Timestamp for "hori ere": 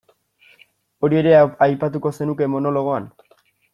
1.07-1.35